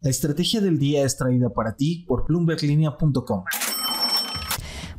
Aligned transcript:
La 0.00 0.10
estrategia 0.10 0.60
del 0.60 0.78
día 0.78 1.04
es 1.04 1.16
traída 1.16 1.48
para 1.50 1.74
ti 1.74 2.04
por 2.06 2.24
bloomberglinea.com. 2.28 3.42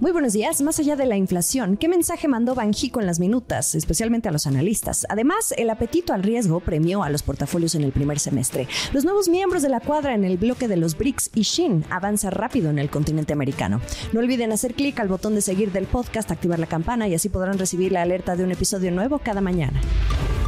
Muy 0.02 0.12
buenos 0.12 0.34
días. 0.34 0.62
Más 0.62 0.78
allá 0.78 0.98
de 0.98 1.06
la 1.06 1.16
inflación, 1.16 1.78
¿qué 1.78 1.88
mensaje 1.88 2.28
mandó 2.28 2.54
Banjico 2.54 3.00
en 3.00 3.06
las 3.06 3.18
minutas, 3.18 3.76
especialmente 3.76 4.28
a 4.28 4.34
los 4.34 4.46
analistas? 4.46 5.06
Además, 5.08 5.54
el 5.58 5.70
apetito 5.70 6.12
al 6.12 6.24
riesgo 6.24 6.60
premió 6.60 7.02
a 7.04 7.10
los 7.10 7.24
portafolios 7.24 7.76
en 7.76 7.84
el 7.84 7.94
primer 7.94 8.20
semestre. 8.20 8.68
Los 8.92 9.06
nuevos 9.06 9.30
miembros 9.30 9.62
de 9.62 9.70
la 9.70 9.80
cuadra 9.80 10.16
en 10.16 10.26
el 10.26 10.38
bloque 10.38 10.68
de 10.68 10.76
los 10.76 10.98
BRICS 10.98 11.32
y 11.34 11.44
Shin 11.44 11.86
avanza 11.90 12.30
rápido 12.30 12.70
en 12.70 12.78
el 12.78 12.90
continente 12.90 13.32
americano. 13.32 13.80
No 14.12 14.20
olviden 14.20 14.52
hacer 14.52 14.74
clic 14.74 15.00
al 15.00 15.08
botón 15.08 15.34
de 15.34 15.42
seguir 15.42 15.72
del 15.72 15.86
podcast, 15.86 16.30
activar 16.30 16.60
la 16.60 16.68
campana 16.68 17.08
y 17.08 17.14
así 17.14 17.30
podrán 17.30 17.58
recibir 17.58 17.94
la 17.94 18.02
alerta 18.02 18.36
de 18.36 18.44
un 18.44 18.52
episodio 18.52 18.92
nuevo 18.92 19.20
cada 19.20 19.40
mañana. 19.40 19.80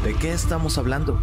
¿De 0.04 0.14
qué 0.16 0.34
estamos 0.34 0.78
hablando? 0.78 1.22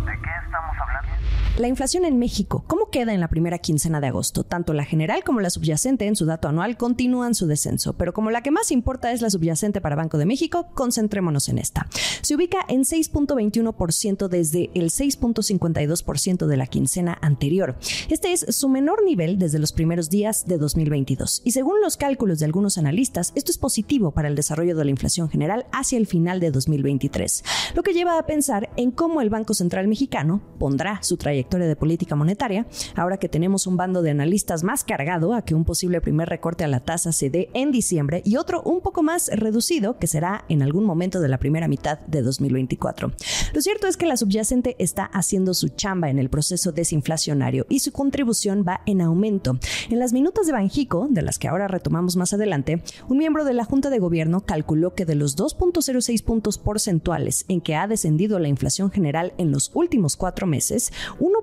La 1.59 1.67
inflación 1.67 2.05
en 2.05 2.21
México, 2.21 2.63
¿cómo 2.69 2.89
queda 2.89 3.13
en 3.13 3.19
la 3.19 3.27
primera 3.27 3.59
quincena 3.59 4.01
de 4.01 4.07
agosto? 4.07 4.45
Tanto 4.45 4.75
la 4.75 4.85
general 4.85 5.25
como 5.25 5.41
la 5.41 5.51
subyacente 5.51 6.07
en 6.07 6.15
su 6.15 6.25
dato 6.25 6.47
anual 6.47 6.77
continúan 6.77 7.35
su 7.35 7.49
descenso, 7.49 7.95
pero 7.95 8.13
como 8.13 8.31
la 8.31 8.45
que 8.45 8.53
más 8.53 8.71
importa 8.71 9.11
es 9.11 9.23
la 9.23 9.31
subyacente 9.31 9.81
para 9.81 9.97
Banco 9.97 10.19
de 10.19 10.25
México, 10.25 10.69
concentrémonos 10.77 11.49
en 11.49 11.59
esta. 11.59 11.89
Se 12.23 12.37
ubica 12.37 12.59
en 12.69 12.83
6.21% 12.83 14.29
desde 14.29 14.71
el 14.75 14.91
6.52% 14.91 16.47
de 16.47 16.57
la 16.57 16.69
quincena 16.69 17.19
anterior. 17.23 17.77
Este 18.09 18.33
es 18.33 18.47
su 18.51 18.69
menor 18.69 19.03
nivel 19.03 19.41
desde 19.41 19.59
los 19.59 19.73
primeros 19.73 20.11
días 20.11 20.47
de 20.47 20.59
2022. 20.59 21.43
Y 21.45 21.51
según 21.51 21.81
los 21.81 21.97
cálculos 21.97 22.39
de 22.39 22.45
algunos 22.45 22.79
analistas, 22.79 23.33
esto 23.35 23.51
es 23.51 23.59
positivo 23.59 24.13
para 24.13 24.29
el 24.29 24.37
desarrollo 24.37 24.77
de 24.77 24.85
la 24.85 24.93
inflación 24.93 25.29
general 25.29 25.67
hacia 25.73 25.99
el 25.99 26.07
final 26.07 26.39
de 26.39 26.53
2023, 26.53 27.43
lo 27.75 27.83
que 27.83 27.95
lleva 27.95 28.17
a 28.17 28.27
pensar 28.27 28.71
en 28.77 28.93
cómo 28.93 29.23
el 29.23 29.29
Banco 29.31 29.55
Central 29.55 29.89
mexicano 29.89 30.41
pondrá 30.61 31.03
su 31.03 31.17
trayectoria 31.17 31.48
de 31.57 31.77
política 31.77 32.15
monetaria, 32.15 32.67
ahora 32.95 33.17
que 33.17 33.31
tenemos 33.31 33.67
un 33.67 33.79
bando 33.79 34.03
de 34.03 34.11
analistas 34.11 34.65
más 34.65 34.85
cargado 34.85 35.33
a 35.33 35.43
que 35.43 35.55
un 35.55 35.65
posible 35.65 36.03
primer 36.03 36.29
recorte 36.29 36.65
a 36.65 36.69
la 36.69 36.81
tasa 36.81 37.13
se 37.13 37.31
dé 37.31 37.49
en 37.55 37.73
diciembre 37.73 38.21
y 38.25 38.37
otro 38.37 38.61
un 38.63 38.83
poco 38.83 39.03
más 39.03 39.31
reducido 39.33 39.99
que 39.99 40.07
será 40.07 40.45
en 40.51 40.63
algún 40.63 40.85
momento 40.85 41.21
de 41.21 41.29
la 41.29 41.39
primera 41.39 41.69
mitad 41.69 42.01
de 42.01 42.21
2024. 42.21 43.13
Lo 43.55 43.63
cierto 43.63 43.87
es 43.87 43.97
que 43.97 44.07
la 44.07 44.17
subyacente 44.19 44.77
está 44.79 45.05
haciendo 45.05 45.55
su 45.55 45.69
chamba 45.69 46.11
en 46.11 46.19
el 46.19 46.29
proceso 46.29 46.73
desinflacionario 46.73 47.65
y 47.69 47.79
su 47.81 47.93
contribución 47.93 48.65
va 48.67 48.83
en 48.85 49.01
aumento. 49.01 49.59
En 49.89 49.99
las 49.99 50.13
minutas 50.13 50.47
de 50.47 50.53
Banjico, 50.53 51.07
de 51.11 51.23
las 51.23 51.39
que 51.39 51.49
ahora 51.49 51.69
retomamos 51.69 52.17
más 52.17 52.33
adelante, 52.33 52.83
un 53.09 53.19
miembro 53.19 53.45
de 53.45 53.55
la 53.55 53.65
Junta 53.65 53.89
de 53.91 53.99
Gobierno 53.99 54.43
calculó 54.45 54.95
que 54.95 55.07
de 55.07 55.15
los 55.15 55.37
2.06 55.37 56.23
puntos 56.23 56.59
porcentuales 56.59 57.45
en 57.49 57.61
que 57.61 57.77
ha 57.77 57.87
descendido 57.87 58.39
la 58.39 58.49
inflación 58.49 58.91
general 58.91 59.33
en 59.39 59.53
los 59.53 59.71
últimos 59.75 60.17
cuatro 60.17 60.47
meses, 60.47 60.93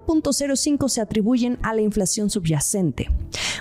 1.05 0.08 0.90
se 0.90 1.02
atribuyen 1.02 1.58
a 1.62 1.74
la 1.74 1.82
inflación 1.82 2.30
subyacente. 2.30 3.10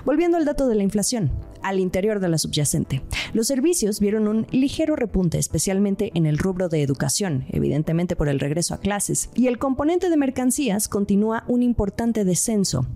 Volviendo 0.04 0.36
al 0.36 0.44
dato 0.44 0.68
de 0.68 0.74
la 0.74 0.82
inflación, 0.82 1.30
al 1.64 1.80
interior 1.80 2.20
de 2.20 2.28
la 2.28 2.38
subyacente. 2.38 3.02
Los 3.32 3.48
servicios 3.48 3.98
vieron 3.98 4.28
un 4.28 4.46
ligero 4.52 4.94
repunte, 4.94 5.38
especialmente 5.38 6.12
en 6.14 6.26
el 6.26 6.38
rubro 6.38 6.68
de 6.68 6.82
educación, 6.82 7.46
evidentemente 7.50 8.14
por 8.14 8.28
el 8.28 8.38
regreso 8.38 8.74
a 8.74 8.78
clases, 8.78 9.30
y 9.34 9.48
el 9.48 9.58
componente 9.58 10.10
de 10.10 10.16
mercancías 10.16 10.86
continúa 10.88 11.44
un 11.48 11.62
importante 11.62 12.24
descenso. 12.24 12.86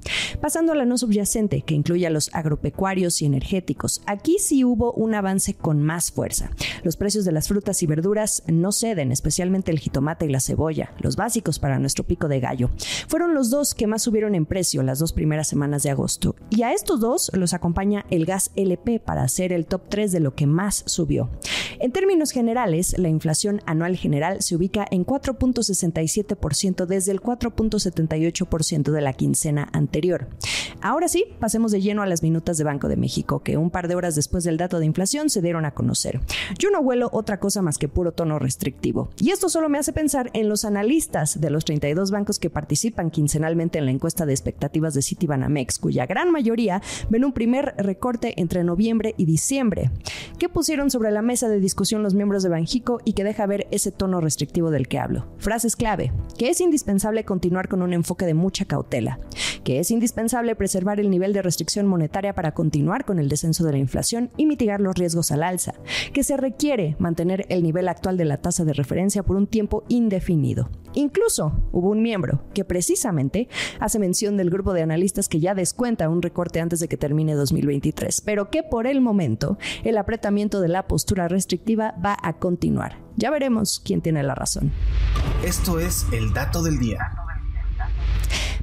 Pasando 0.40 0.72
a 0.72 0.76
la 0.76 0.84
no 0.84 0.98
subyacente, 0.98 1.62
que 1.62 1.74
incluye 1.74 2.06
a 2.06 2.10
los 2.10 2.32
agropecuarios 2.32 3.20
y 3.22 3.26
energéticos, 3.26 4.02
aquí 4.06 4.36
sí 4.38 4.64
hubo 4.64 4.92
un 4.92 5.14
avance 5.14 5.54
con 5.54 5.82
más 5.82 6.12
fuerza. 6.12 6.50
Los 6.84 6.96
precios 6.96 7.24
de 7.24 7.32
las 7.32 7.48
frutas 7.48 7.82
y 7.82 7.86
verduras 7.86 8.42
no 8.46 8.70
ceden, 8.70 9.10
especialmente 9.10 9.70
el 9.70 9.80
jitomate 9.80 10.26
y 10.26 10.28
la 10.28 10.40
cebolla, 10.40 10.92
los 11.00 11.16
básicos 11.16 11.58
para 11.58 11.78
nuestro 11.78 12.04
pico 12.04 12.28
de 12.28 12.40
gallo. 12.40 12.70
Fueron 13.08 13.34
los 13.34 13.50
dos 13.50 13.74
que 13.74 13.86
más 13.86 14.02
subieron 14.02 14.34
en 14.34 14.46
precio 14.46 14.82
las 14.82 14.98
dos 14.98 15.12
primeras 15.12 15.48
semanas 15.48 15.82
de 15.82 15.90
agosto. 15.90 16.36
Y 16.50 16.62
a 16.62 16.72
estos 16.72 17.00
dos 17.00 17.30
los 17.34 17.54
acompaña 17.54 18.04
el 18.10 18.26
gas 18.26 18.50
LP 18.58 19.00
para 19.00 19.22
hacer 19.22 19.52
el 19.52 19.66
top 19.66 19.82
3 19.88 20.12
de 20.12 20.20
lo 20.20 20.34
que 20.34 20.46
más 20.46 20.82
subió. 20.86 21.30
En 21.80 21.92
términos 21.92 22.32
generales, 22.32 22.98
la 22.98 23.08
inflación 23.08 23.60
anual 23.64 23.96
general 23.96 24.42
se 24.42 24.56
ubica 24.56 24.84
en 24.90 25.06
4.67% 25.06 26.86
desde 26.86 27.12
el 27.12 27.20
4.78% 27.20 28.90
de 28.90 29.00
la 29.00 29.12
quincena 29.12 29.68
anterior. 29.72 30.28
Ahora 30.80 31.08
sí, 31.08 31.24
pasemos 31.40 31.72
de 31.72 31.80
lleno 31.80 32.02
a 32.02 32.06
las 32.06 32.22
minutas 32.22 32.58
de 32.58 32.64
Banco 32.64 32.88
de 32.88 32.96
México, 32.96 33.42
que 33.42 33.56
un 33.56 33.70
par 33.70 33.88
de 33.88 33.94
horas 33.94 34.14
después 34.14 34.44
del 34.44 34.56
dato 34.56 34.78
de 34.78 34.86
inflación 34.86 35.30
se 35.30 35.42
dieron 35.42 35.64
a 35.64 35.72
conocer. 35.72 36.20
Yo 36.58 36.70
no 36.70 36.80
huelo 36.80 37.10
otra 37.12 37.40
cosa 37.40 37.62
más 37.62 37.78
que 37.78 37.88
puro 37.88 38.12
tono 38.12 38.38
restrictivo. 38.38 39.10
Y 39.18 39.30
esto 39.30 39.48
solo 39.48 39.68
me 39.68 39.78
hace 39.78 39.92
pensar 39.92 40.30
en 40.34 40.48
los 40.48 40.64
analistas 40.64 41.40
de 41.40 41.50
los 41.50 41.64
32 41.64 42.10
bancos 42.10 42.38
que 42.38 42.50
participan 42.50 43.10
quincenalmente 43.10 43.78
en 43.78 43.86
la 43.86 43.90
encuesta 43.90 44.26
de 44.26 44.32
expectativas 44.32 44.94
de 44.94 45.02
Citibanamex, 45.02 45.78
cuya 45.78 46.06
gran 46.06 46.30
mayoría 46.30 46.82
ven 47.08 47.24
un 47.24 47.32
primer 47.32 47.74
recorte 47.78 48.40
entre 48.48 48.64
noviembre 48.64 49.14
y 49.18 49.26
diciembre. 49.26 49.90
¿Qué 50.38 50.48
pusieron 50.48 50.90
sobre 50.90 51.10
la 51.10 51.20
mesa 51.20 51.50
de 51.50 51.60
discusión 51.60 52.02
los 52.02 52.14
miembros 52.14 52.42
de 52.42 52.48
Banjico 52.48 52.98
y 53.04 53.12
que 53.12 53.22
deja 53.22 53.44
ver 53.44 53.66
ese 53.70 53.92
tono 53.92 54.22
restrictivo 54.22 54.70
del 54.70 54.88
que 54.88 54.98
hablo? 54.98 55.26
Frases 55.36 55.76
clave, 55.76 56.12
que 56.38 56.48
es 56.48 56.62
indispensable 56.62 57.24
continuar 57.24 57.68
con 57.68 57.82
un 57.82 57.92
enfoque 57.92 58.24
de 58.24 58.32
mucha 58.32 58.64
cautela, 58.64 59.20
que 59.64 59.80
es 59.80 59.90
indispensable 59.90 60.56
preservar 60.56 60.98
el 60.98 61.10
nivel 61.10 61.34
de 61.34 61.42
restricción 61.42 61.86
monetaria 61.86 62.34
para 62.34 62.54
continuar 62.54 63.04
con 63.04 63.18
el 63.18 63.28
descenso 63.28 63.66
de 63.66 63.72
la 63.72 63.78
inflación 63.78 64.30
y 64.38 64.46
mitigar 64.46 64.80
los 64.80 64.94
riesgos 64.94 65.30
al 65.30 65.42
alza, 65.42 65.74
que 66.14 66.24
se 66.24 66.38
requiere 66.38 66.96
mantener 66.98 67.44
el 67.50 67.62
nivel 67.62 67.86
actual 67.86 68.16
de 68.16 68.24
la 68.24 68.38
tasa 68.38 68.64
de 68.64 68.72
referencia 68.72 69.22
por 69.22 69.36
un 69.36 69.46
tiempo 69.46 69.84
indefinido. 69.88 70.70
Incluso 70.98 71.52
hubo 71.70 71.90
un 71.90 72.02
miembro 72.02 72.42
que 72.54 72.64
precisamente 72.64 73.48
hace 73.78 74.00
mención 74.00 74.36
del 74.36 74.50
grupo 74.50 74.72
de 74.72 74.82
analistas 74.82 75.28
que 75.28 75.38
ya 75.38 75.54
descuenta 75.54 76.08
un 76.08 76.22
recorte 76.22 76.58
antes 76.58 76.80
de 76.80 76.88
que 76.88 76.96
termine 76.96 77.34
2023, 77.34 78.20
pero 78.22 78.50
que 78.50 78.64
por 78.64 78.88
el 78.88 79.00
momento 79.00 79.58
el 79.84 79.96
apretamiento 79.96 80.60
de 80.60 80.66
la 80.66 80.88
postura 80.88 81.28
restrictiva 81.28 81.94
va 82.04 82.16
a 82.20 82.40
continuar. 82.40 82.98
Ya 83.14 83.30
veremos 83.30 83.80
quién 83.84 84.00
tiene 84.00 84.24
la 84.24 84.34
razón. 84.34 84.72
Esto 85.44 85.78
es 85.78 86.04
el 86.10 86.32
dato 86.32 86.64
del 86.64 86.80
día. 86.80 86.98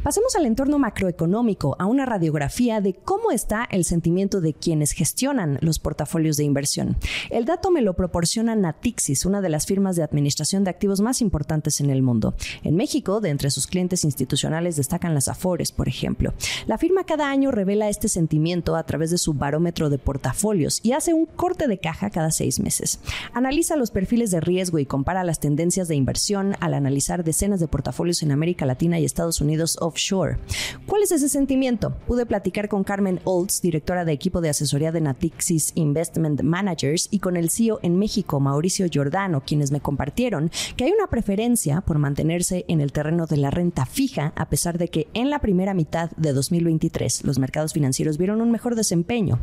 Pasemos 0.05 0.35
al 0.35 0.45
entorno 0.45 0.77
macroeconómico, 0.77 1.75
a 1.79 1.87
una 1.87 2.05
radiografía 2.05 2.79
de 2.79 2.93
cómo 2.93 3.31
está 3.31 3.67
el 3.71 3.85
sentimiento 3.85 4.39
de 4.39 4.53
quienes 4.53 4.91
gestionan 4.91 5.57
los 5.61 5.79
portafolios 5.79 6.37
de 6.37 6.43
inversión. 6.43 6.95
El 7.31 7.45
dato 7.45 7.71
me 7.71 7.81
lo 7.81 7.95
proporciona 7.95 8.55
Natixis, 8.55 9.25
una 9.25 9.41
de 9.41 9.49
las 9.49 9.65
firmas 9.65 9.95
de 9.95 10.03
administración 10.03 10.63
de 10.63 10.69
activos 10.69 11.01
más 11.01 11.21
importantes 11.21 11.81
en 11.81 11.89
el 11.89 12.03
mundo. 12.03 12.35
En 12.61 12.75
México, 12.75 13.19
de 13.19 13.29
entre 13.29 13.49
sus 13.49 13.65
clientes 13.65 14.03
institucionales 14.03 14.75
destacan 14.75 15.15
las 15.15 15.27
Afores, 15.27 15.71
por 15.71 15.87
ejemplo. 15.87 16.35
La 16.67 16.77
firma 16.77 17.05
cada 17.05 17.31
año 17.31 17.49
revela 17.49 17.89
este 17.89 18.07
sentimiento 18.07 18.75
a 18.75 18.85
través 18.85 19.09
de 19.09 19.17
su 19.17 19.33
barómetro 19.33 19.89
de 19.89 19.97
portafolios 19.97 20.81
y 20.83 20.91
hace 20.91 21.15
un 21.15 21.25
corte 21.25 21.67
de 21.67 21.79
caja 21.79 22.11
cada 22.11 22.29
seis 22.29 22.59
meses. 22.59 22.99
Analiza 23.33 23.75
los 23.75 23.89
perfiles 23.89 24.29
de 24.29 24.39
riesgo 24.39 24.77
y 24.77 24.85
compara 24.85 25.23
las 25.23 25.39
tendencias 25.39 25.87
de 25.87 25.95
inversión 25.95 26.55
al 26.59 26.75
analizar 26.75 27.23
decenas 27.23 27.59
de 27.59 27.67
portafolios 27.67 28.21
en 28.21 28.31
América 28.31 28.67
Latina 28.67 28.99
y 28.99 29.05
Estados 29.05 29.41
Unidos 29.41 29.79
offshore. 29.95 30.37
¿Cuál 30.85 31.03
es 31.03 31.11
ese 31.11 31.29
sentimiento? 31.29 31.95
Pude 32.05 32.25
platicar 32.25 32.67
con 32.67 32.83
Carmen 32.83 33.21
Olds, 33.23 33.61
directora 33.61 34.05
de 34.05 34.11
equipo 34.11 34.41
de 34.41 34.49
asesoría 34.49 34.91
de 34.91 35.01
Natixis 35.01 35.71
Investment 35.75 36.41
Managers, 36.41 37.07
y 37.11 37.19
con 37.19 37.37
el 37.37 37.49
CEO 37.49 37.79
en 37.81 37.97
México, 37.97 38.39
Mauricio 38.39 38.87
Giordano, 38.87 39.41
quienes 39.45 39.71
me 39.71 39.79
compartieron 39.79 40.51
que 40.75 40.83
hay 40.83 40.91
una 40.91 41.07
preferencia 41.07 41.81
por 41.81 41.97
mantenerse 41.97 42.65
en 42.67 42.81
el 42.81 42.91
terreno 42.91 43.25
de 43.25 43.37
la 43.37 43.51
renta 43.51 43.85
fija, 43.85 44.33
a 44.35 44.49
pesar 44.49 44.77
de 44.77 44.89
que 44.89 45.07
en 45.13 45.29
la 45.29 45.39
primera 45.39 45.73
mitad 45.73 46.11
de 46.17 46.33
2023 46.33 47.23
los 47.23 47.39
mercados 47.39 47.73
financieros 47.73 48.17
vieron 48.17 48.41
un 48.41 48.51
mejor 48.51 48.75
desempeño. 48.75 49.39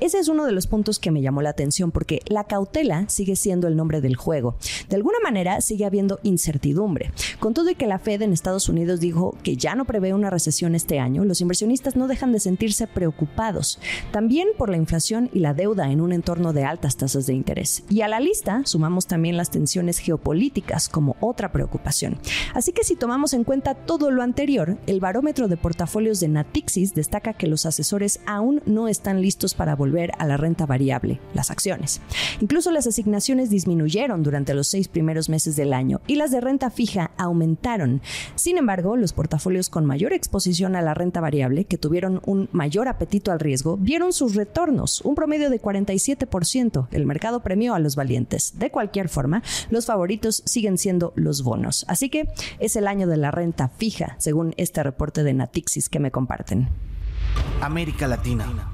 Ese 0.00 0.18
es 0.18 0.28
uno 0.28 0.44
de 0.44 0.52
los 0.52 0.66
puntos 0.66 0.98
que 0.98 1.10
me 1.10 1.22
llamó 1.22 1.40
la 1.42 1.50
atención 1.50 1.90
porque 1.90 2.20
la 2.26 2.44
cautela 2.44 3.08
sigue 3.08 3.36
siendo 3.36 3.68
el 3.68 3.76
nombre 3.76 4.00
del 4.00 4.16
juego. 4.16 4.56
De 4.88 4.96
alguna 4.96 5.18
manera 5.22 5.60
sigue 5.60 5.86
habiendo 5.86 6.20
incertidumbre. 6.22 7.12
Con 7.40 7.54
todo 7.54 7.70
y 7.70 7.74
que 7.74 7.86
la 7.86 7.98
Fed 7.98 8.22
en 8.22 8.32
Estados 8.32 8.68
Unidos 8.68 9.00
dijo 9.00 9.36
que 9.42 9.56
ya 9.56 9.74
no 9.74 9.84
prevé 9.94 10.12
una 10.12 10.28
recesión 10.28 10.74
este 10.74 10.98
año, 10.98 11.24
los 11.24 11.40
inversionistas 11.40 11.94
no 11.94 12.08
dejan 12.08 12.32
de 12.32 12.40
sentirse 12.40 12.88
preocupados, 12.88 13.78
también 14.10 14.48
por 14.58 14.68
la 14.68 14.76
inflación 14.76 15.30
y 15.32 15.38
la 15.38 15.54
deuda 15.54 15.92
en 15.92 16.00
un 16.00 16.12
entorno 16.12 16.52
de 16.52 16.64
altas 16.64 16.96
tasas 16.96 17.26
de 17.26 17.34
interés. 17.34 17.84
Y 17.88 18.00
a 18.00 18.08
la 18.08 18.18
lista 18.18 18.62
sumamos 18.64 19.06
también 19.06 19.36
las 19.36 19.50
tensiones 19.50 19.98
geopolíticas 19.98 20.88
como 20.88 21.14
otra 21.20 21.52
preocupación. 21.52 22.18
Así 22.54 22.72
que 22.72 22.82
si 22.82 22.96
tomamos 22.96 23.34
en 23.34 23.44
cuenta 23.44 23.76
todo 23.76 24.10
lo 24.10 24.24
anterior, 24.24 24.78
el 24.88 24.98
barómetro 24.98 25.46
de 25.46 25.56
portafolios 25.56 26.18
de 26.18 26.26
Natixis 26.26 26.92
destaca 26.92 27.32
que 27.32 27.46
los 27.46 27.64
asesores 27.64 28.18
aún 28.26 28.62
no 28.66 28.88
están 28.88 29.22
listos 29.22 29.54
para 29.54 29.76
volver 29.76 30.10
a 30.18 30.26
la 30.26 30.36
renta 30.36 30.66
variable, 30.66 31.20
las 31.34 31.52
acciones. 31.52 32.00
Incluso 32.40 32.72
las 32.72 32.88
asignaciones 32.88 33.48
disminuyeron 33.48 34.24
durante 34.24 34.54
los 34.54 34.66
seis 34.66 34.88
primeros 34.88 35.28
meses 35.28 35.54
del 35.54 35.72
año 35.72 36.00
y 36.08 36.16
las 36.16 36.32
de 36.32 36.40
renta 36.40 36.70
fija 36.70 37.12
aumentaron. 37.16 38.02
Sin 38.34 38.58
embargo, 38.58 38.96
los 38.96 39.12
portafolios 39.12 39.70
con 39.70 39.83
mayor 39.84 40.12
exposición 40.12 40.76
a 40.76 40.82
la 40.82 40.94
renta 40.94 41.20
variable, 41.20 41.64
que 41.64 41.78
tuvieron 41.78 42.20
un 42.26 42.48
mayor 42.52 42.88
apetito 42.88 43.32
al 43.32 43.40
riesgo, 43.40 43.76
vieron 43.76 44.12
sus 44.12 44.34
retornos, 44.34 45.00
un 45.02 45.14
promedio 45.14 45.50
de 45.50 45.60
47%. 45.60 46.88
El 46.90 47.06
mercado 47.06 47.42
premió 47.42 47.74
a 47.74 47.78
los 47.78 47.96
valientes. 47.96 48.58
De 48.58 48.70
cualquier 48.70 49.08
forma, 49.08 49.42
los 49.70 49.86
favoritos 49.86 50.42
siguen 50.46 50.78
siendo 50.78 51.12
los 51.16 51.42
bonos. 51.42 51.84
Así 51.88 52.08
que 52.08 52.28
es 52.58 52.76
el 52.76 52.86
año 52.86 53.06
de 53.06 53.16
la 53.16 53.30
renta 53.30 53.68
fija, 53.68 54.16
según 54.18 54.54
este 54.56 54.82
reporte 54.82 55.22
de 55.22 55.34
Natixis 55.34 55.88
que 55.88 56.00
me 56.00 56.10
comparten. 56.10 56.68
América 57.60 58.06
Latina. 58.06 58.73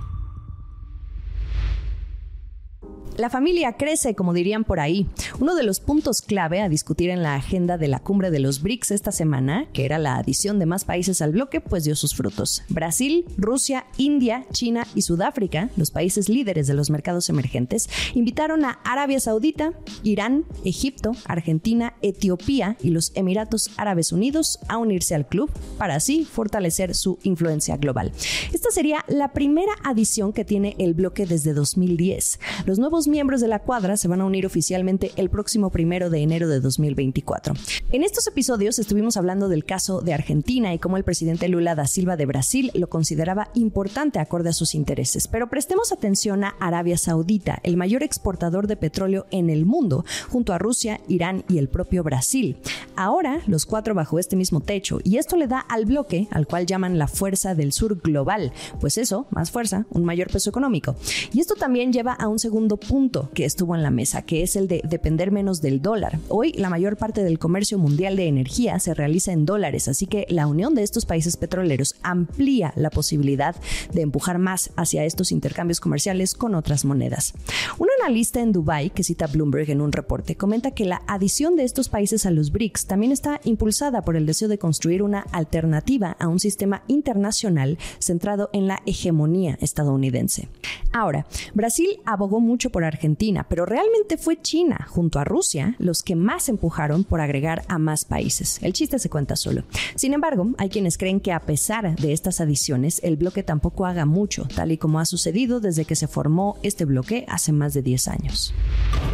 La 3.21 3.29
familia 3.29 3.75
crece, 3.75 4.15
como 4.15 4.33
dirían 4.33 4.65
por 4.65 4.81
ahí. 4.81 5.07
Uno 5.41 5.55
de 5.55 5.63
los 5.63 5.79
puntos 5.79 6.23
clave 6.23 6.63
a 6.63 6.71
discutir 6.71 7.11
en 7.11 7.23
la 7.23 7.35
agenda 7.35 7.77
de 7.77 7.87
la 7.87 7.99
cumbre 7.99 8.31
de 8.31 8.41
los 8.41 8.63
BRICS 8.63 8.93
esta 8.93 9.13
semana, 9.13 9.67
que 9.75 9.85
era 9.85 9.99
la 9.99 10.17
adición 10.17 10.59
de 10.59 10.65
más 10.65 10.87
países 10.87 11.21
al 11.21 11.33
bloque, 11.33 11.61
pues 11.61 11.85
dio 11.85 11.95
sus 11.97 12.15
frutos. 12.15 12.63
Brasil, 12.71 13.27
Rusia, 13.37 13.85
India, 13.99 14.47
China 14.55 14.87
y 14.95 15.03
Sudáfrica, 15.03 15.69
los 15.77 15.91
países 15.91 16.31
líderes 16.31 16.67
de 16.67 16.73
los 16.73 16.89
mercados 16.89 17.29
emergentes, 17.29 17.91
invitaron 18.15 18.65
a 18.65 18.81
Arabia 18.85 19.21
Saudita, 19.21 19.75
Irán, 20.03 20.47
Egipto, 20.65 21.13
Argentina, 21.27 21.97
Etiopía 22.01 22.79
y 22.83 22.89
los 22.89 23.13
Emiratos 23.17 23.71
Árabes 23.77 24.13
Unidos 24.13 24.61
a 24.67 24.79
unirse 24.79 25.15
al 25.15 25.29
club 25.29 25.51
para 25.77 25.97
así 25.97 26.25
fortalecer 26.25 26.95
su 26.95 27.19
influencia 27.23 27.77
global. 27.77 28.13
Esta 28.55 28.71
sería 28.71 29.05
la 29.09 29.35
primera 29.35 29.73
adición 29.85 30.33
que 30.33 30.47
tiene 30.47 30.75
el 30.79 30.95
bloque 30.95 31.27
desde 31.27 31.53
2010. 31.53 32.41
Los 32.65 32.79
nuevos 32.79 33.10
miembros 33.11 33.41
de 33.41 33.49
la 33.49 33.59
cuadra 33.59 33.97
se 33.97 34.09
van 34.09 34.21
a 34.21 34.25
unir 34.25 34.47
oficialmente 34.47 35.11
el 35.17 35.29
próximo 35.29 35.71
primero 35.71 36.09
de 36.09 36.21
enero 36.21 36.49
de 36.49 36.61
2024. 36.61 37.55
En 37.93 38.03
estos 38.03 38.27
episodios 38.27 38.79
estuvimos 38.79 39.17
hablando 39.17 39.49
del 39.49 39.65
caso 39.65 40.01
de 40.01 40.15
Argentina 40.15 40.73
y 40.73 40.79
cómo 40.79 40.97
el 40.97 41.05
presidente 41.05 41.49
Lula 41.49 41.75
da 41.75 41.87
Silva 41.87 42.17
de 42.17 42.27
Brasil 42.27 42.71
lo 42.75 42.89
consideraba 42.89 43.51
importante 43.55 44.19
acorde 44.19 44.51
a 44.51 44.55
sus 44.55 44.75
intereses. 44.75 45.29
Pero 45.29 45.51
prestemos 45.51 45.93
atención 45.93 46.45
a 46.45 46.55
Arabia 46.61 46.97
Saudita, 46.97 47.61
el 47.65 47.77
mayor 47.77 48.03
exportador 48.03 48.67
de 48.67 48.77
petróleo 48.77 49.27
en 49.31 49.51
el 49.51 49.67
mundo, 49.67 50.05
junto 50.29 50.53
a 50.53 50.59
Rusia, 50.59 51.01
Irán 51.09 51.45
y 51.49 51.59
el 51.59 51.69
propio 51.69 52.03
Brasil. 52.03 52.57
Ahora, 52.97 53.41
los 53.47 53.67
cuatro 53.67 53.95
bajo 53.95 54.19
este 54.19 54.37
mismo 54.37 54.61
techo, 54.61 55.01
y 55.05 55.17
esto 55.17 55.37
le 55.37 55.47
da 55.47 55.59
al 55.59 55.85
bloque, 55.85 56.29
al 56.31 56.47
cual 56.47 56.67
llaman 56.67 56.99
la 56.99 57.09
fuerza 57.09 57.55
del 57.55 57.73
sur 57.73 58.01
global, 58.01 58.53
pues 58.81 58.99
eso, 58.99 59.27
más 59.31 59.51
fuerza, 59.51 59.87
un 59.91 60.05
mayor 60.05 60.31
peso 60.31 60.51
económico. 60.51 60.95
Y 61.33 61.41
esto 61.41 61.55
también 61.55 61.93
lleva 61.93 62.13
a 62.13 62.29
un 62.29 62.39
segundo 62.39 62.77
punto 62.91 63.31
que 63.35 63.45
estuvo 63.45 63.77
en 63.77 63.85
la 63.85 63.93
mesa, 63.93 64.23
que 64.23 64.43
es 64.43 64.57
el 64.57 64.67
de 64.67 64.83
depender 64.83 65.31
menos 65.31 65.63
del 65.63 65.81
dólar. 65.81 66.19
Hoy 66.29 66.53
la 66.55 66.71
mayor 66.71 66.97
parte 66.97 67.23
del 67.23 67.39
comercio 67.39 67.79
mundial 67.79 68.17
de 68.17 68.27
energía 68.27 68.81
se 68.81 68.95
realiza 68.95 69.31
en 69.31 69.47
dólares, 69.47 69.87
así 69.87 70.07
que 70.07 70.27
la 70.29 70.49
unión 70.49 70.75
de 70.75 70.83
estos 70.83 71.07
países 71.07 71.37
petroleros 71.37 71.95
amplía 72.03 72.73
la 72.75 72.91
posibilidad 72.91 73.55
de 73.93 74.01
empujar 74.01 74.41
más 74.41 74.73
hacia 74.75 75.05
estos 75.05 75.31
intercambios 75.31 75.79
comerciales 75.79 76.35
con 76.35 76.57
otras 76.57 76.85
monedas. 76.85 77.33
Un 77.79 77.87
analista 78.03 78.41
en 78.41 78.51
Dubai 78.51 78.91
que 78.91 79.05
cita 79.05 79.29
Bloomberg 79.29 79.71
en 79.71 79.83
un 79.83 79.93
reporte 79.93 80.35
comenta 80.35 80.73
que 80.73 80.85
la 80.85 81.03
adición 81.07 81.55
de 81.55 81.63
estos 81.63 81.89
países 81.89 82.27
a 82.27 82.33
los 82.33 82.51
BRICS 82.51 82.87
también 82.87 83.13
está 83.13 83.41
impulsada 83.45 84.03
por 84.03 84.17
el 84.17 84.27
deseo 84.27 84.49
de 84.49 84.59
construir 84.59 85.05
una 85.05 85.21
alternativa 85.31 86.17
a 86.19 86.27
un 86.27 86.41
sistema 86.41 86.83
internacional 86.89 87.79
centrado 88.01 88.51
en 88.53 88.67
la 88.67 88.83
hegemonía 88.85 89.59
estadounidense. 89.61 90.49
Ahora, 90.93 91.27
Brasil 91.55 92.01
abogó 92.05 92.41
mucho 92.41 92.71
por 92.71 92.80
Argentina, 92.87 93.47
pero 93.49 93.67
realmente 93.67 94.17
fue 94.17 94.41
China, 94.41 94.87
junto 94.89 95.19
a 95.19 95.25
Rusia, 95.25 95.75
los 95.79 96.03
que 96.03 96.17
más 96.17 96.49
empujaron 96.49 97.05
por 97.05 97.21
agregar 97.21 97.63
a 97.69 97.79
más 97.79 98.05
países. 98.05 98.59
El 98.63 98.73
chiste 98.73 98.99
se 98.99 99.11
cuenta 99.11 99.37
solo. 99.37 99.65
Sin 99.95 100.15
embargo, 100.15 100.49
hay 100.59 100.69
quienes 100.69 100.99
creen 100.99 101.21
que 101.21 101.33
a 101.33 101.41
pesar 101.41 101.97
de 101.97 102.13
estas 102.13 102.41
adiciones, 102.41 103.01
el 103.03 103.17
bloque 103.17 103.43
tampoco 103.43 103.87
haga 103.87 104.07
mucho, 104.07 104.47
tal 104.55 104.73
y 104.73 104.79
como 104.79 105.01
ha 105.01 105.05
sucedido 105.05 105.61
desde 105.61 105.85
que 105.85 105.97
se 105.97 106.09
formó 106.09 106.59
este 106.63 106.85
bloque 106.85 107.25
hace 107.29 107.53
más 107.53 107.75
de 107.75 107.83
10 107.83 108.09
años. 108.09 108.55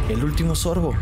El 0.09 0.23
último 0.23 0.55
sorbo. 0.55 0.93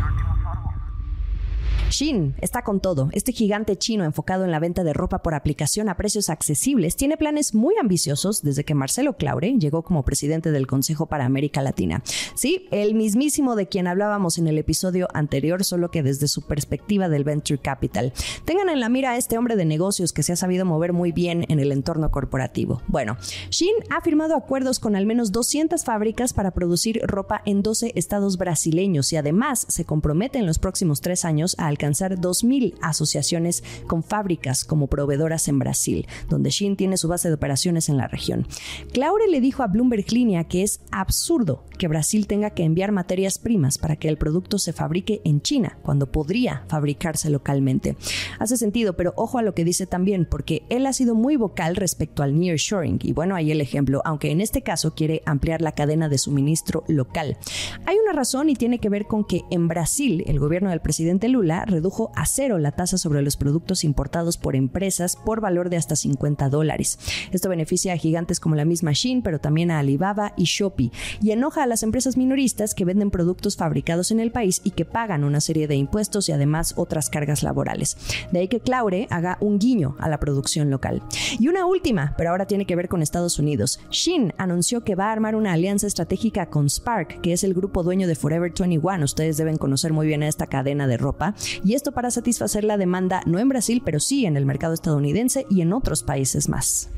Shein 1.90 2.34
está 2.40 2.62
con 2.62 2.80
todo. 2.80 3.08
Este 3.12 3.32
gigante 3.32 3.76
chino 3.76 4.04
enfocado 4.04 4.44
en 4.44 4.50
la 4.50 4.58
venta 4.58 4.82
de 4.82 4.92
ropa 4.92 5.22
por 5.22 5.34
aplicación 5.34 5.88
a 5.88 5.96
precios 5.96 6.30
accesibles 6.30 6.96
tiene 6.96 7.16
planes 7.16 7.54
muy 7.54 7.74
ambiciosos 7.80 8.42
desde 8.42 8.64
que 8.64 8.74
Marcelo 8.74 9.16
Claure 9.16 9.56
llegó 9.58 9.82
como 9.82 10.04
presidente 10.04 10.50
del 10.50 10.66
Consejo 10.66 11.06
para 11.06 11.24
América 11.24 11.62
Latina. 11.62 12.02
Sí, 12.34 12.66
el 12.72 12.94
mismísimo 12.94 13.54
de 13.54 13.68
quien 13.68 13.86
hablábamos 13.86 14.38
en 14.38 14.48
el 14.48 14.58
episodio 14.58 15.08
anterior, 15.14 15.64
solo 15.64 15.90
que 15.90 16.02
desde 16.02 16.28
su 16.28 16.42
perspectiva 16.42 17.08
del 17.08 17.24
venture 17.24 17.60
capital. 17.60 18.12
Tengan 18.44 18.68
en 18.68 18.80
la 18.80 18.88
mira 18.88 19.12
a 19.12 19.16
este 19.16 19.38
hombre 19.38 19.56
de 19.56 19.64
negocios 19.64 20.12
que 20.12 20.22
se 20.22 20.32
ha 20.32 20.36
sabido 20.36 20.64
mover 20.64 20.92
muy 20.92 21.12
bien 21.12 21.46
en 21.48 21.60
el 21.60 21.70
entorno 21.70 22.10
corporativo. 22.10 22.82
Bueno, 22.88 23.16
Shein 23.50 23.74
ha 23.90 24.00
firmado 24.00 24.34
acuerdos 24.34 24.80
con 24.80 24.96
al 24.96 25.06
menos 25.06 25.30
200 25.30 25.84
fábricas 25.84 26.32
para 26.32 26.50
producir 26.50 27.00
ropa 27.04 27.42
en 27.44 27.62
12 27.62 27.92
estados 27.94 28.38
brasileños 28.38 29.12
y 29.12 29.16
además 29.16 29.66
se 29.68 29.84
compromete 29.84 30.38
en 30.38 30.46
los 30.46 30.58
próximos 30.58 31.00
tres 31.00 31.24
años 31.24 31.54
a 31.58 31.75
alcanzar 31.76 32.16
2.000 32.16 32.74
asociaciones 32.80 33.62
con 33.86 34.02
fábricas 34.02 34.64
como 34.64 34.86
proveedoras 34.86 35.46
en 35.48 35.58
Brasil, 35.58 36.06
donde 36.30 36.48
Shein 36.48 36.76
tiene 36.76 36.96
su 36.96 37.06
base 37.06 37.28
de 37.28 37.34
operaciones 37.34 37.90
en 37.90 37.98
la 37.98 38.08
región. 38.08 38.46
Claure 38.92 39.28
le 39.28 39.42
dijo 39.42 39.62
a 39.62 39.66
Bloomberg 39.66 40.10
Línea 40.10 40.44
que 40.44 40.62
es 40.62 40.80
absurdo 40.90 41.64
que 41.78 41.88
Brasil 41.88 42.26
tenga 42.26 42.50
que 42.50 42.64
enviar 42.64 42.92
materias 42.92 43.38
primas 43.38 43.76
para 43.76 43.96
que 43.96 44.08
el 44.08 44.16
producto 44.16 44.58
se 44.58 44.72
fabrique 44.72 45.20
en 45.24 45.42
China, 45.42 45.78
cuando 45.82 46.10
podría 46.10 46.64
fabricarse 46.68 47.28
localmente. 47.28 47.96
Hace 48.38 48.56
sentido, 48.56 48.96
pero 48.96 49.12
ojo 49.16 49.38
a 49.38 49.42
lo 49.42 49.54
que 49.54 49.64
dice 49.64 49.86
también, 49.86 50.26
porque 50.30 50.62
él 50.70 50.86
ha 50.86 50.94
sido 50.94 51.14
muy 51.14 51.36
vocal 51.36 51.76
respecto 51.76 52.22
al 52.22 52.38
nearshoring, 52.38 52.98
y 53.02 53.12
bueno, 53.12 53.34
ahí 53.34 53.50
el 53.50 53.60
ejemplo, 53.60 54.00
aunque 54.06 54.30
en 54.30 54.40
este 54.40 54.62
caso 54.62 54.94
quiere 54.94 55.22
ampliar 55.26 55.60
la 55.60 55.72
cadena 55.72 56.08
de 56.08 56.16
suministro 56.16 56.84
local. 56.88 57.36
Hay 57.84 57.98
una 57.98 58.14
razón 58.14 58.48
y 58.48 58.54
tiene 58.54 58.78
que 58.78 58.88
ver 58.88 59.06
con 59.06 59.24
que 59.24 59.42
en 59.50 59.68
Brasil 59.68 60.24
el 60.26 60.38
gobierno 60.38 60.70
del 60.70 60.80
presidente 60.80 61.28
Lula 61.28 61.65
redujo 61.66 62.12
a 62.14 62.26
cero 62.26 62.58
la 62.58 62.72
tasa 62.72 62.98
sobre 62.98 63.22
los 63.22 63.36
productos 63.36 63.84
importados 63.84 64.38
por 64.38 64.56
empresas 64.56 65.16
por 65.16 65.40
valor 65.40 65.70
de 65.70 65.76
hasta 65.76 65.96
50 65.96 66.48
dólares. 66.48 66.98
Esto 67.32 67.48
beneficia 67.48 67.92
a 67.92 67.96
gigantes 67.96 68.40
como 68.40 68.54
la 68.54 68.64
misma 68.64 68.92
Shein, 68.92 69.22
pero 69.22 69.38
también 69.38 69.70
a 69.70 69.78
Alibaba 69.78 70.32
y 70.36 70.44
Shopee, 70.44 70.92
y 71.20 71.30
enoja 71.30 71.62
a 71.62 71.66
las 71.66 71.82
empresas 71.82 72.16
minoristas 72.16 72.74
que 72.74 72.84
venden 72.84 73.10
productos 73.10 73.56
fabricados 73.56 74.10
en 74.10 74.20
el 74.20 74.32
país 74.32 74.60
y 74.64 74.70
que 74.70 74.84
pagan 74.84 75.24
una 75.24 75.40
serie 75.40 75.68
de 75.68 75.76
impuestos 75.76 76.28
y 76.28 76.32
además 76.32 76.74
otras 76.76 77.10
cargas 77.10 77.42
laborales. 77.42 77.96
De 78.32 78.40
ahí 78.40 78.48
que 78.48 78.60
Claure 78.60 79.06
haga 79.10 79.38
un 79.40 79.58
guiño 79.58 79.96
a 79.98 80.08
la 80.08 80.20
producción 80.20 80.70
local. 80.70 81.02
Y 81.38 81.48
una 81.48 81.66
última, 81.66 82.14
pero 82.16 82.30
ahora 82.30 82.46
tiene 82.46 82.66
que 82.66 82.76
ver 82.76 82.88
con 82.88 83.02
Estados 83.02 83.38
Unidos. 83.38 83.80
Shein 83.90 84.32
anunció 84.38 84.84
que 84.84 84.94
va 84.94 85.08
a 85.08 85.12
armar 85.12 85.34
una 85.34 85.52
alianza 85.52 85.86
estratégica 85.86 86.46
con 86.46 86.68
Spark, 86.68 87.20
que 87.20 87.32
es 87.32 87.44
el 87.44 87.54
grupo 87.54 87.82
dueño 87.82 88.06
de 88.06 88.14
Forever 88.14 88.52
21. 88.52 89.04
Ustedes 89.04 89.36
deben 89.36 89.56
conocer 89.56 89.92
muy 89.92 90.06
bien 90.06 90.22
a 90.22 90.28
esta 90.28 90.46
cadena 90.46 90.86
de 90.86 90.96
ropa 90.96 91.34
y 91.64 91.74
esto 91.74 91.92
para 91.92 92.10
satisfacer 92.10 92.64
la 92.64 92.76
demanda 92.76 93.22
no 93.26 93.38
en 93.38 93.48
Brasil, 93.48 93.82
pero 93.84 94.00
sí 94.00 94.26
en 94.26 94.36
el 94.36 94.46
mercado 94.46 94.74
estadounidense 94.74 95.46
y 95.50 95.60
en 95.60 95.72
otros 95.72 96.02
países 96.02 96.48
más. 96.48 96.90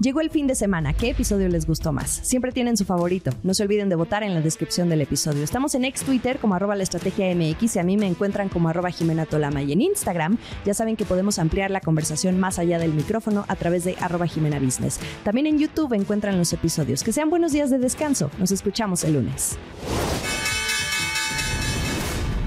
Llegó 0.00 0.20
el 0.20 0.28
fin 0.28 0.46
de 0.46 0.54
semana. 0.54 0.92
¿Qué 0.92 1.10
episodio 1.10 1.48
les 1.48 1.66
gustó 1.66 1.92
más? 1.92 2.10
Siempre 2.10 2.52
tienen 2.52 2.76
su 2.76 2.84
favorito. 2.84 3.30
No 3.42 3.54
se 3.54 3.62
olviden 3.62 3.88
de 3.88 3.94
votar 3.94 4.22
en 4.22 4.34
la 4.34 4.40
descripción 4.40 4.88
del 4.88 5.00
episodio. 5.00 5.42
Estamos 5.44 5.74
en 5.76 5.84
ex 5.84 6.02
Twitter 6.02 6.38
como 6.38 6.54
arroba 6.54 6.74
la 6.74 6.82
estrategia 6.82 7.34
MX 7.34 7.76
y 7.76 7.78
a 7.78 7.84
mí 7.84 7.96
me 7.96 8.06
encuentran 8.06 8.48
como 8.48 8.68
arroba 8.68 8.90
Jimena 8.90 9.24
Tolama. 9.24 9.62
Y 9.62 9.72
en 9.72 9.80
Instagram 9.80 10.36
ya 10.66 10.74
saben 10.74 10.96
que 10.96 11.04
podemos 11.04 11.38
ampliar 11.38 11.70
la 11.70 11.80
conversación 11.80 12.38
más 12.38 12.58
allá 12.58 12.78
del 12.78 12.92
micrófono 12.92 13.44
a 13.48 13.56
través 13.56 13.84
de 13.84 13.96
arroba 14.00 14.26
Jimena 14.26 14.58
Business. 14.58 14.98
También 15.22 15.46
en 15.46 15.58
YouTube 15.58 15.94
encuentran 15.94 16.36
los 16.36 16.52
episodios. 16.52 17.02
Que 17.02 17.12
sean 17.12 17.30
buenos 17.30 17.52
días 17.52 17.70
de 17.70 17.78
descanso. 17.78 18.30
Nos 18.38 18.50
escuchamos 18.50 19.04
el 19.04 19.14
lunes. 19.14 19.56